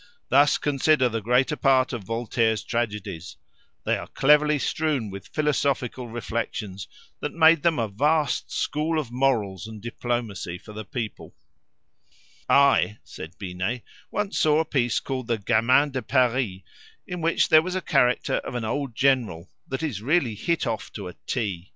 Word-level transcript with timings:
Thus 0.29 0.57
consider 0.57 1.09
the 1.09 1.21
greater 1.21 1.55
part 1.55 1.93
of 1.93 2.05
Voltaire's 2.05 2.63
tragedies; 2.63 3.37
they 3.83 3.97
are 3.99 4.07
cleverly 4.07 4.57
strewn 4.57 5.11
with 5.11 5.27
philosophical 5.27 6.07
reflections, 6.07 6.87
that 7.19 7.33
made 7.35 7.61
them 7.61 7.77
a 7.77 7.87
vast 7.87 8.49
school 8.51 8.97
of 8.97 9.11
morals 9.11 9.67
and 9.67 9.79
diplomacy 9.79 10.57
for 10.57 10.73
the 10.73 10.83
people." 10.85 11.35
It 11.35 11.37
corrects 11.37 12.15
customs 12.15 12.45
through 12.47 12.55
laughter. 12.57 12.89
"I," 12.89 12.99
said 13.03 13.37
Binet, 13.37 13.83
"once 14.09 14.39
saw 14.39 14.59
a 14.59 14.65
piece 14.65 14.99
called 14.99 15.27
the 15.27 15.37
'Gamin 15.37 15.91
de 15.91 16.01
Paris,' 16.01 16.61
in 17.05 17.21
which 17.21 17.49
there 17.49 17.61
was 17.61 17.75
the 17.75 17.81
character 17.83 18.37
of 18.37 18.55
an 18.55 18.65
old 18.65 18.95
general 18.95 19.51
that 19.67 19.83
is 19.83 20.01
really 20.01 20.33
hit 20.33 20.65
off 20.65 20.91
to 20.93 21.09
a 21.09 21.13
T. 21.27 21.69